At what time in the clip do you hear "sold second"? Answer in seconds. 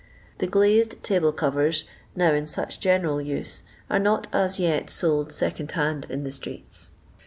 4.89-5.73